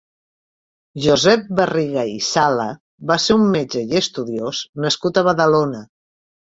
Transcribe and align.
Josep 1.03 1.43
Barriga 1.59 2.07
i 2.13 2.17
Sala 2.29 2.67
va 3.13 3.19
ser 3.27 3.39
un 3.43 3.47
metge 3.59 3.87
i 3.95 4.03
estudiós 4.03 4.65
nascut 4.89 5.25
a 5.25 5.29
Badalona. 5.33 5.87